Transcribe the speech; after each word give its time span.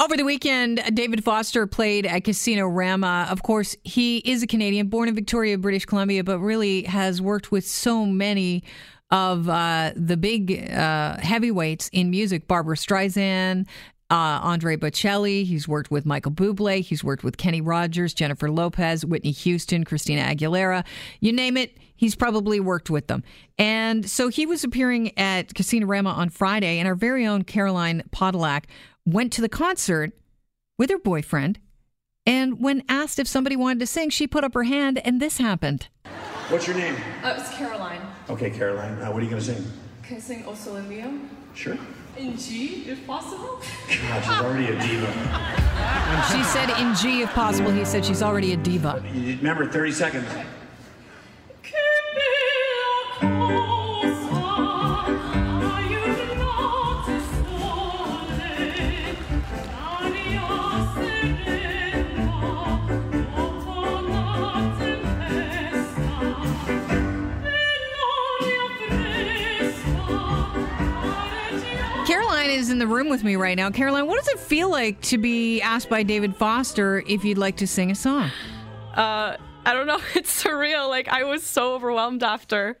Over 0.00 0.16
the 0.16 0.24
weekend, 0.24 0.80
David 0.94 1.24
Foster 1.24 1.66
played 1.66 2.06
at 2.06 2.22
Casino 2.22 2.68
Rama. 2.68 3.26
Of 3.30 3.42
course, 3.42 3.76
he 3.82 4.18
is 4.18 4.44
a 4.44 4.46
Canadian, 4.46 4.86
born 4.86 5.08
in 5.08 5.14
Victoria, 5.16 5.58
British 5.58 5.86
Columbia, 5.86 6.22
but 6.22 6.38
really 6.38 6.84
has 6.84 7.20
worked 7.20 7.50
with 7.50 7.66
so 7.66 8.06
many 8.06 8.62
of 9.10 9.48
uh, 9.48 9.90
the 9.96 10.16
big 10.16 10.70
uh, 10.70 11.16
heavyweights 11.18 11.88
in 11.92 12.10
music 12.10 12.46
Barbara 12.46 12.76
Streisand, 12.76 13.66
uh, 14.10 14.40
Andre 14.42 14.76
Bocelli. 14.76 15.44
He's 15.44 15.68
worked 15.68 15.90
with 15.90 16.06
Michael 16.06 16.32
Bublé. 16.32 16.80
He's 16.80 17.04
worked 17.04 17.24
with 17.24 17.36
Kenny 17.36 17.60
Rogers, 17.60 18.14
Jennifer 18.14 18.50
Lopez, 18.50 19.04
Whitney 19.04 19.32
Houston, 19.32 19.84
Christina 19.84 20.22
Aguilera. 20.22 20.84
You 21.20 21.32
name 21.32 21.56
it, 21.56 21.76
he's 21.94 22.14
probably 22.14 22.60
worked 22.60 22.90
with 22.90 23.06
them. 23.06 23.22
And 23.58 24.08
so 24.08 24.28
he 24.28 24.46
was 24.46 24.64
appearing 24.64 25.16
at 25.18 25.54
Casino 25.54 25.86
Rama 25.86 26.10
on 26.10 26.30
Friday, 26.30 26.78
and 26.78 26.88
our 26.88 26.94
very 26.94 27.26
own 27.26 27.44
Caroline 27.44 28.02
Podolak 28.10 28.64
went 29.04 29.32
to 29.34 29.40
the 29.40 29.48
concert 29.48 30.12
with 30.78 30.90
her 30.90 30.98
boyfriend. 30.98 31.58
And 32.24 32.60
when 32.60 32.84
asked 32.88 33.18
if 33.18 33.26
somebody 33.26 33.56
wanted 33.56 33.80
to 33.80 33.86
sing, 33.86 34.10
she 34.10 34.26
put 34.26 34.44
up 34.44 34.54
her 34.54 34.64
hand, 34.64 35.00
and 35.04 35.20
this 35.20 35.38
happened. 35.38 35.88
What's 36.48 36.66
your 36.66 36.76
name? 36.76 36.94
Uh, 37.22 37.36
it's 37.38 37.50
Caroline. 37.56 38.00
Okay, 38.30 38.50
Caroline. 38.50 39.00
Uh, 39.02 39.10
what 39.10 39.20
are 39.20 39.24
you 39.24 39.30
going 39.30 39.42
to 39.42 39.54
sing? 39.54 39.64
Can 40.08 40.16
I 40.16 40.20
sing 40.20 40.42
O 40.46 40.54
Sole 40.54 40.80
Mio? 40.80 41.12
Sure. 41.52 41.76
In 42.16 42.34
G, 42.34 42.84
if 42.88 43.06
possible? 43.06 43.60
God, 43.60 44.24
she's 44.24 44.40
already 44.40 44.68
a 44.68 44.80
diva. 44.80 45.12
She 46.32 46.42
said 46.44 46.70
in 46.80 46.94
G, 46.94 47.20
if 47.20 47.30
possible. 47.34 47.70
He 47.70 47.84
said 47.84 48.06
she's 48.06 48.22
already 48.22 48.54
a 48.54 48.56
diva. 48.56 49.04
Remember, 49.04 49.66
30 49.66 49.92
seconds. 49.92 50.26
Is 72.68 72.72
in 72.72 72.78
the 72.78 72.86
room 72.86 73.08
with 73.08 73.24
me 73.24 73.36
right 73.36 73.56
now. 73.56 73.70
Caroline, 73.70 74.06
what 74.06 74.18
does 74.18 74.28
it 74.28 74.38
feel 74.38 74.70
like 74.70 75.00
to 75.02 75.16
be 75.18 75.60
asked 75.62 75.88
by 75.88 76.02
David 76.02 76.36
Foster 76.36 77.02
if 77.08 77.24
you'd 77.24 77.38
like 77.38 77.56
to 77.56 77.66
sing 77.66 77.90
a 77.90 77.94
song? 77.94 78.30
uh 78.94 79.36
I 79.66 79.74
don't 79.74 79.86
know. 79.86 79.98
It's 80.14 80.42
surreal. 80.44 80.88
Like 80.88 81.08
I 81.08 81.24
was 81.24 81.42
so 81.42 81.74
overwhelmed 81.74 82.22
after. 82.22 82.78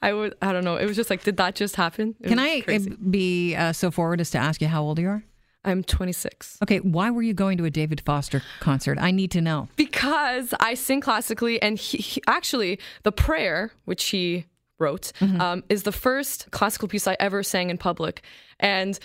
I 0.00 0.12
was. 0.14 0.32
I 0.40 0.52
don't 0.52 0.64
know. 0.64 0.76
It 0.76 0.86
was 0.86 0.96
just 0.96 1.10
like, 1.10 1.22
did 1.24 1.36
that 1.38 1.54
just 1.54 1.76
happen? 1.76 2.14
It 2.20 2.28
Can 2.28 2.38
I 2.38 2.60
uh, 2.60 2.62
Crazy. 2.62 2.90
be 2.90 3.54
uh, 3.56 3.72
so 3.72 3.90
forward 3.90 4.20
as 4.20 4.30
to 4.30 4.38
ask 4.38 4.60
you 4.62 4.68
how 4.68 4.82
old 4.82 4.98
you 4.98 5.08
are? 5.08 5.22
I'm 5.64 5.82
26. 5.84 6.58
Okay, 6.62 6.78
why 6.78 7.10
were 7.10 7.20
you 7.20 7.34
going 7.34 7.58
to 7.58 7.64
a 7.66 7.70
David 7.70 8.00
Foster 8.00 8.40
concert? 8.60 8.96
I 8.98 9.10
need 9.10 9.30
to 9.32 9.42
know. 9.42 9.68
Because 9.76 10.54
I 10.58 10.72
sing 10.72 11.02
classically, 11.02 11.60
and 11.60 11.76
he, 11.78 11.98
he- 11.98 12.22
actually 12.26 12.78
the 13.02 13.12
prayer 13.12 13.72
which 13.84 14.04
he 14.08 14.46
wrote 14.78 15.12
Mm-hmm. 15.20 15.40
um, 15.42 15.62
is 15.68 15.82
the 15.82 15.92
first 15.92 16.50
classical 16.52 16.88
piece 16.88 17.06
I 17.06 17.16
ever 17.20 17.42
sang 17.42 17.68
in 17.70 17.76
public, 17.78 18.22
and. 18.58 18.98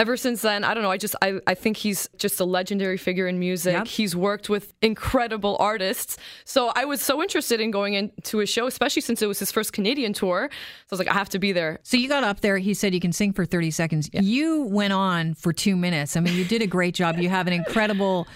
Ever 0.00 0.16
since 0.16 0.40
then, 0.40 0.64
I 0.64 0.72
don't 0.72 0.82
know. 0.82 0.90
I 0.90 0.96
just 0.96 1.14
I, 1.20 1.40
I 1.46 1.52
think 1.52 1.76
he's 1.76 2.08
just 2.16 2.40
a 2.40 2.46
legendary 2.46 2.96
figure 2.96 3.28
in 3.28 3.38
music. 3.38 3.74
Yep. 3.74 3.86
He's 3.86 4.16
worked 4.16 4.48
with 4.48 4.72
incredible 4.80 5.58
artists. 5.60 6.16
So 6.46 6.72
I 6.74 6.86
was 6.86 7.02
so 7.02 7.20
interested 7.20 7.60
in 7.60 7.70
going 7.70 7.92
into 7.92 8.38
his 8.38 8.48
show, 8.48 8.66
especially 8.66 9.02
since 9.02 9.20
it 9.20 9.26
was 9.26 9.38
his 9.38 9.52
first 9.52 9.74
Canadian 9.74 10.14
tour. 10.14 10.48
So 10.50 10.56
I 10.56 10.88
was 10.88 11.00
like, 11.00 11.08
I 11.08 11.12
have 11.12 11.28
to 11.28 11.38
be 11.38 11.52
there. 11.52 11.80
So 11.82 11.98
you 11.98 12.08
got 12.08 12.24
up 12.24 12.40
there. 12.40 12.56
He 12.56 12.72
said 12.72 12.94
you 12.94 13.00
can 13.00 13.12
sing 13.12 13.34
for 13.34 13.44
30 13.44 13.70
seconds. 13.72 14.08
You 14.14 14.62
went 14.62 14.94
on 14.94 15.34
for 15.34 15.52
two 15.52 15.76
minutes. 15.76 16.16
I 16.16 16.20
mean, 16.20 16.34
you 16.34 16.46
did 16.46 16.62
a 16.62 16.66
great 16.66 16.94
job. 16.94 17.18
You 17.18 17.28
have 17.28 17.46
an 17.46 17.52
incredible 17.52 18.26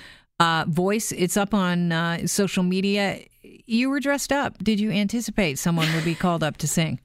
uh, 0.40 0.66
voice. 0.68 1.12
It's 1.12 1.38
up 1.38 1.54
on 1.54 1.92
uh, 1.92 2.26
social 2.26 2.62
media. 2.62 3.20
You 3.42 3.88
were 3.88 4.00
dressed 4.00 4.32
up. 4.32 4.58
Did 4.62 4.80
you 4.80 4.90
anticipate 4.90 5.58
someone 5.58 5.90
would 5.94 6.04
be 6.04 6.14
called 6.14 6.42
up 6.42 6.58
to 6.58 6.68
sing? 6.68 7.00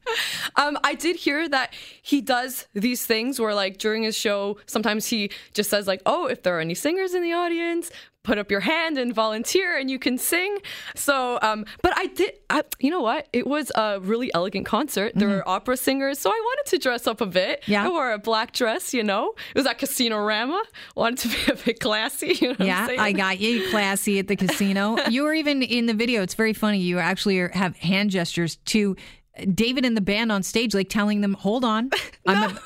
Um, 0.56 0.78
I 0.84 0.94
did 0.96 1.16
hear 1.16 1.48
that 1.50 1.74
he 2.02 2.22
does 2.22 2.68
these 2.74 3.06
things 3.06 3.40
where, 3.40 3.54
like, 3.54 3.78
during 3.78 4.04
his 4.04 4.18
show, 4.18 4.58
sometimes 4.66 5.08
he 5.08 5.32
just 5.54 5.70
says, 5.70 5.88
like, 5.88 6.02
"Oh, 6.06 6.28
if 6.28 6.44
there 6.44 6.58
are 6.58 6.62
any 6.62 6.76
singers 6.76 7.14
in 7.14 7.22
the 7.24 7.34
audience, 7.34 7.92
put 8.24 8.38
up 8.38 8.52
your 8.52 8.60
hand 8.60 8.98
and 8.98 9.14
volunteer, 9.16 9.78
and 9.78 9.90
you 9.90 9.98
can 9.98 10.18
sing." 10.18 10.58
So, 10.96 11.40
um, 11.42 11.66
but 11.82 11.94
I 11.98 12.08
did, 12.08 12.34
I, 12.50 12.64
you 12.80 12.92
know 12.92 13.02
what? 13.02 13.28
It 13.34 13.48
was 13.48 13.72
a 13.76 14.00
really 14.02 14.34
elegant 14.34 14.66
concert. 14.66 15.14
There 15.16 15.30
were 15.30 15.48
opera 15.48 15.78
singers, 15.78 16.20
so 16.20 16.30
I 16.30 16.34
wanted 16.34 16.70
to 16.72 16.78
dress 16.80 17.08
up 17.08 17.22
a 17.22 17.26
bit. 17.26 17.62
Mm-hmm. 17.62 17.72
Yeah. 17.72 17.86
I 17.86 17.90
wore 17.90 18.12
a 18.12 18.20
black 18.20 18.52
dress. 18.54 18.94
You 18.94 19.04
know, 19.04 19.34
it 19.54 19.58
was 19.58 19.66
at 19.66 19.78
Casino 19.78 20.18
Rama. 20.24 20.62
Wanted 20.96 21.20
to 21.20 21.28
be 21.46 21.52
a 21.52 21.56
bit 21.66 21.80
classy. 21.80 22.34
You 22.42 22.48
know 22.50 22.52
what 22.54 22.62
I'm 22.62 22.68
Yeah, 22.68 22.88
saying? 22.88 23.00
I 23.00 23.12
got 23.12 23.40
you. 23.40 23.70
Classy 23.70 24.20
at 24.20 24.28
the 24.28 24.36
casino. 24.44 24.98
You 25.10 25.24
were 25.24 25.34
even 25.34 25.62
in 25.62 25.86
the 25.88 25.94
video. 25.94 26.22
It's 26.22 26.36
very 26.36 26.54
funny. 26.54 26.80
You 26.80 27.00
actually 27.00 27.38
have 27.54 27.76
hand 27.78 28.12
gestures 28.12 28.58
to 28.68 28.96
David 29.46 29.86
and 29.86 29.96
the 29.98 30.02
band 30.02 30.32
on 30.32 30.44
stage, 30.44 30.74
like 30.74 30.90
telling 30.90 31.22
them, 31.22 31.34
"Hold 31.34 31.64
on." 31.66 31.90
I'm 32.28 32.56
a- 32.56 32.60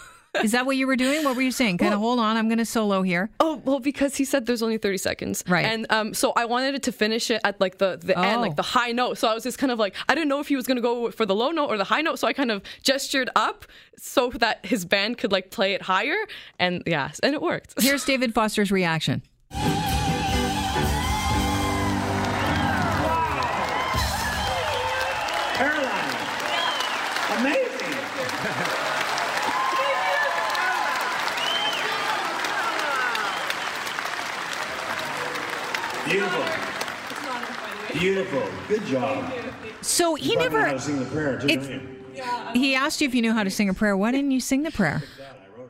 is 0.44 0.52
that 0.54 0.66
what 0.66 0.76
you 0.78 0.88
were 0.88 0.96
doing? 0.96 1.24
What 1.24 1.36
were 1.36 1.44
you 1.44 1.52
saying? 1.52 1.78
Kind 1.78 1.94
of 1.94 2.00
hold 2.00 2.18
on. 2.18 2.38
I'm 2.38 2.48
going 2.48 2.58
to 2.58 2.66
solo 2.66 3.04
here. 3.04 3.30
Oh 3.40 3.62
well, 3.66 3.80
because 3.80 4.16
he 4.16 4.26
said 4.26 4.48
there's 4.48 4.64
only 4.64 4.80
30 4.80 4.98
seconds, 4.98 5.44
Right. 5.48 5.64
And 5.64 5.86
um, 5.92 6.16
so 6.16 6.34
I 6.36 6.46
wanted 6.46 6.74
it 6.74 6.82
to 6.84 6.92
finish 6.92 7.30
it 7.30 7.40
at 7.44 7.62
like 7.62 7.78
the 7.78 8.00
the 8.04 8.18
Oh. 8.18 8.22
end, 8.24 8.42
like 8.42 8.56
the 8.56 8.64
high 8.64 8.92
note. 8.94 9.20
So 9.20 9.28
I 9.28 9.36
was 9.36 9.44
just 9.44 9.60
kind 9.60 9.72
of 9.72 9.78
like, 9.78 9.96
I 10.10 10.16
didn't 10.16 10.30
know 10.30 10.40
if 10.40 10.48
he 10.48 10.56
was 10.56 10.66
gonna 10.66 10.82
go 10.82 11.12
for 11.12 11.28
the 11.28 11.36
low 11.36 11.52
note 11.52 11.68
or 11.68 11.78
the 11.78 11.84
high 11.84 12.02
note. 12.02 12.18
So 12.18 12.28
I 12.28 12.34
kind 12.34 12.50
of 12.50 12.64
gestured 12.82 13.30
up 13.36 13.66
so 14.00 14.32
that 14.40 14.66
his 14.66 14.86
band 14.86 15.20
could 15.20 15.32
like 15.32 15.52
play 15.52 15.76
it 15.76 15.84
higher, 15.84 16.18
and 16.58 16.82
yeah, 16.88 17.12
and 17.22 17.36
it 17.36 17.42
worked. 17.44 17.80
Here's 17.80 18.04
David 18.12 18.34
Foster's 18.34 18.72
reaction. 18.72 19.22
Beautiful. 36.06 36.44
Beautiful. 38.00 38.44
Good 38.68 38.86
job. 38.86 39.32
So 39.82 40.16
he 40.16 40.32
You 40.32 40.36
know 40.38 40.42
never. 40.44 40.66
how 40.66 40.72
to 40.74 40.80
sing 40.80 41.00
the 41.00 41.06
prayer 41.06 41.40
too, 41.40 41.48
It's- 41.48 41.68
don't 41.68 41.82
you? 41.82 42.60
He 42.60 42.76
asked 42.76 43.02
you 43.02 43.08
if 43.08 43.16
you 43.16 43.22
knew 43.22 43.34
how 43.34 43.44
to 43.44 43.50
sing 43.50 43.70
a 43.70 43.74
prayer. 43.74 43.96
Why 43.98 44.12
didn't 44.12 44.32
you 44.32 44.40
sing 44.40 44.64
the 44.64 44.72
prayer? 44.72 45.04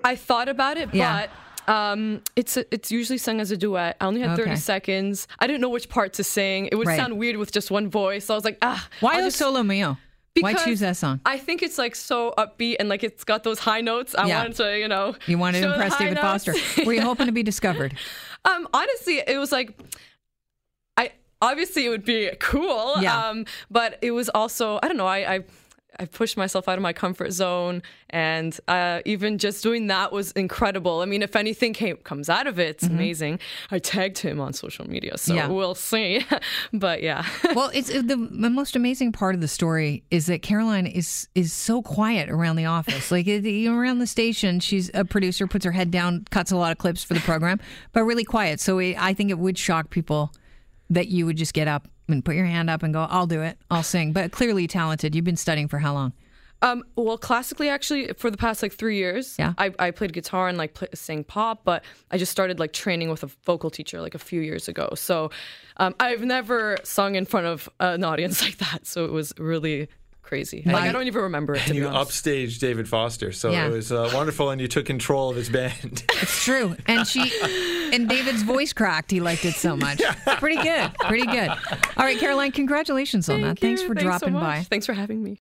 I 0.03 0.16
thought 0.16 0.49
about 0.49 0.77
it, 0.77 0.89
Yeah. 0.94 1.27
but 1.66 1.71
um, 1.73 2.21
it's 2.35 2.57
it's 2.57 2.91
usually 2.91 3.17
sung 3.17 3.39
as 3.39 3.49
a 3.51 3.55
duet. 3.57 3.95
I 4.01 4.05
only 4.05 4.19
had 4.21 4.35
30 4.35 4.57
seconds. 4.57 5.27
I 5.39 5.47
didn't 5.47 5.61
know 5.61 5.69
which 5.69 5.88
part 5.88 6.13
to 6.13 6.23
sing. 6.23 6.67
It 6.71 6.75
would 6.75 6.88
Right. 6.88 6.97
sound 7.00 7.17
weird 7.17 7.38
with 7.38 7.51
just 7.53 7.71
one 7.71 7.89
voice. 7.89 8.25
So 8.25 8.33
I 8.33 8.38
was 8.38 8.44
like, 8.44 8.57
ah, 8.61 8.85
Why 9.00 9.15
I'll 9.15 9.21
just- 9.21 9.38
Sole 9.38 9.63
Mio? 9.63 9.97
Why 10.39 10.51
Because 10.51 10.65
choose 10.65 10.79
that 10.81 10.97
song? 10.97 11.21
I 11.25 11.38
think 11.38 11.61
it's 11.61 11.77
like 11.77 11.95
so 11.95 12.33
upbeat 12.38 12.77
and 12.79 12.89
like 12.89 13.03
it's 13.03 13.23
got 13.23 13.44
those 13.44 13.59
high 13.59 13.81
notes. 13.81 14.13
I 14.15 14.27
Yeah. 14.27 14.39
wanted 14.39 14.55
to, 14.57 14.77
you 14.79 14.88
know, 14.88 15.15
You 15.27 15.38
wanted 15.38 15.61
to 15.61 15.67
impress 15.71 15.95
David 15.97 16.15
notes. 16.15 16.45
Foster. 16.45 16.85
Were 16.85 16.94
you 16.94 17.01
hoping 17.11 17.27
to 17.27 17.31
be 17.31 17.44
discovered? 17.44 17.94
um, 18.44 18.67
honestly, 18.73 19.21
it 19.25 19.38
was 19.38 19.51
like, 19.51 19.69
I 19.79 19.83
obviously 21.49 21.85
it 21.85 21.89
would 21.89 22.05
be 22.05 22.31
cool. 22.39 22.95
Yeah. 23.01 23.29
Um, 23.29 23.45
but 23.69 23.97
it 24.01 24.11
was 24.11 24.29
also 24.29 24.79
I 24.83 24.87
don't 24.87 24.97
know. 24.97 25.07
I. 25.07 25.35
I 25.35 25.39
I 25.99 26.05
pushed 26.05 26.37
myself 26.37 26.67
out 26.67 26.79
of 26.79 26.81
my 26.81 26.91
comfort 26.91 27.33
zone, 27.33 27.83
and 28.09 28.59
uh, 28.67 29.01
even 29.05 29.37
just 29.37 29.61
doing 29.61 29.85
that 29.87 30.11
was 30.11 30.31
incredible. 30.31 31.01
I 31.01 31.05
mean, 31.05 31.21
if 31.21 31.35
anything 31.35 31.73
came, 31.73 31.97
comes 31.97 32.29
out 32.29 32.47
of 32.47 32.57
it, 32.57 32.69
it's 32.69 32.87
amazing. 32.87 33.37
I 33.69 33.77
tagged 33.77 34.17
him 34.17 34.41
on 34.41 34.53
social 34.53 34.89
media, 34.89 35.19
so 35.19 35.35
Mm-hmm. 35.35 35.37
Yeah. 35.37 35.55
we'll 35.55 35.75
see. 35.75 36.25
but 36.73 37.03
yeah, 37.03 37.23
Well, 37.55 37.69
it's 37.75 37.89
the, 37.89 38.01
the 38.31 38.49
most 38.49 38.75
amazing 38.75 39.11
part 39.11 39.35
of 39.35 39.41
the 39.41 39.47
story 39.47 40.03
is 40.09 40.25
that 40.25 40.41
Caroline 40.41 40.87
is 40.87 41.27
is 41.35 41.53
so 41.53 41.83
quiet 41.83 42.27
around 42.27 42.55
the 42.55 42.65
office. 42.65 43.11
Like 43.11 43.27
it- 43.27 43.45
you 43.45 43.69
know, 43.71 43.77
around 43.77 43.99
the 43.99 44.07
station, 44.07 44.59
she's 44.61 44.89
a 44.95 45.05
producer, 45.05 45.45
puts 45.45 45.63
her 45.63 45.71
head 45.73 45.91
down, 45.91 46.25
cuts 46.31 46.51
a 46.51 46.57
lot 46.57 46.71
of 46.71 46.79
clips 46.79 47.03
for 47.03 47.13
the 47.13 47.19
program, 47.19 47.59
but 47.91 48.03
really 48.03 48.23
quiet. 48.25 48.59
So 48.59 48.79
it, 48.79 48.95
I 48.97 49.13
think 49.13 49.29
it 49.29 49.38
would 49.38 49.59
shock 49.59 49.91
people 49.91 50.33
that 50.89 51.07
you 51.07 51.25
would 51.25 51.38
just 51.38 51.53
get 51.53 51.68
up 51.68 51.88
and 52.07 52.24
put 52.24 52.35
your 52.35 52.45
hand 52.45 52.69
up 52.69 52.83
and 52.83 52.94
go, 52.94 53.07
"I'll 53.09 53.27
do 53.27 53.41
it, 53.41 53.57
I'll 53.71 53.83
sing." 53.83 54.12
But 54.13 54.31
clearly 54.31 54.68
talented. 54.68 55.15
You've 55.15 55.25
been 55.25 55.38
studying 55.38 55.68
for 55.68 55.80
how 55.80 55.94
long? 55.94 56.13
Um, 56.62 56.83
well, 56.95 57.18
classically, 57.18 57.68
actually, 57.68 58.13
for 58.13 58.31
the 58.31 58.38
past 58.38 58.63
like 58.63 58.71
three 58.71 58.95
years, 58.95 59.35
Yeah. 59.38 59.53
I, 59.57 59.71
I 59.80 59.91
played 59.91 60.13
guitar 60.13 60.47
and 60.47 60.57
like 60.57 60.74
play, 60.74 60.88
sang 60.94 61.25
pop, 61.25 61.65
but 61.65 61.83
I 62.09 62.18
just 62.18 62.31
started 62.31 62.57
like 62.57 62.71
training 62.71 63.09
with 63.09 63.21
a 63.24 63.30
vocal 63.45 63.69
teacher 63.69 64.00
like 64.00 64.15
a 64.15 64.19
few 64.19 64.39
years 64.39 64.69
ago. 64.69 64.88
So 64.95 65.30
um, 65.75 65.94
I've 66.00 66.24
never 66.24 66.77
sung 66.85 67.15
in 67.15 67.25
front 67.25 67.47
of 67.47 67.68
an 67.81 68.06
audience 68.06 68.41
like 68.45 68.59
that. 68.59 68.85
So 68.88 69.03
it 69.03 69.12
was 69.12 69.33
really 69.38 69.89
crazy. 70.23 70.63
Like, 70.65 70.75
I 70.75 70.91
don't 70.91 71.05
even 71.07 71.21
remember 71.23 71.53
it. 71.55 71.67
You 71.67 71.85
upstaged 71.85 72.59
David 72.59 72.87
Foster, 72.89 73.31
so 73.31 73.51
Yeah. 73.51 73.67
it 73.67 73.71
was 73.71 73.91
uh, 73.91 74.09
wonderful, 74.13 74.49
and 74.49 74.59
you 74.59 74.67
took 74.67 74.85
control 74.85 75.29
of 75.29 75.35
his 75.35 75.49
band. 75.49 76.03
It's 76.23 76.43
true. 76.43 76.75
And 76.87 77.05
she 77.05 77.31
and 77.93 78.07
David's 78.07 78.43
voice 78.43 78.71
cracked. 78.71 79.11
He 79.11 79.19
liked 79.19 79.43
it 79.45 79.55
so 79.55 79.75
much. 79.75 80.01
Pretty 80.39 80.55
good. 80.61 80.93
Pretty 81.01 81.25
good. 81.25 81.49
All 81.49 81.57
right, 82.05 82.17
Caroline, 82.17 82.51
congratulations 82.53 83.27
on 83.29 83.41
that. 83.41 83.59
Thank 83.59 83.59
Thanks 83.59 83.81
for 83.81 83.93
Thanks 83.93 84.03
dropping 84.03 84.33
much. 84.33 84.41
by. 84.43 84.63
Thanks 84.63 84.85
for 84.85 84.93
having 84.93 85.21
me. 85.21 85.39